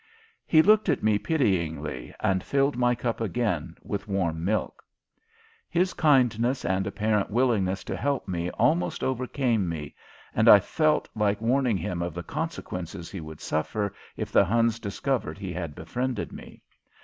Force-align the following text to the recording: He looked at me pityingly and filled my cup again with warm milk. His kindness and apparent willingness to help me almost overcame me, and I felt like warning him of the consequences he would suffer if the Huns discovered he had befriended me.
He 0.47 0.63
looked 0.63 0.89
at 0.89 1.03
me 1.03 1.19
pityingly 1.19 2.11
and 2.21 2.43
filled 2.43 2.75
my 2.75 2.95
cup 2.95 3.21
again 3.21 3.75
with 3.83 4.07
warm 4.07 4.43
milk. 4.43 4.83
His 5.69 5.93
kindness 5.93 6.65
and 6.65 6.87
apparent 6.87 7.29
willingness 7.29 7.83
to 7.83 7.95
help 7.95 8.27
me 8.27 8.49
almost 8.49 9.03
overcame 9.03 9.69
me, 9.69 9.93
and 10.33 10.49
I 10.49 10.59
felt 10.59 11.07
like 11.13 11.39
warning 11.39 11.77
him 11.77 12.01
of 12.01 12.15
the 12.15 12.23
consequences 12.23 13.11
he 13.11 13.21
would 13.21 13.41
suffer 13.41 13.93
if 14.17 14.31
the 14.31 14.43
Huns 14.45 14.79
discovered 14.79 15.37
he 15.37 15.53
had 15.53 15.75
befriended 15.75 16.31
me. 16.31 16.63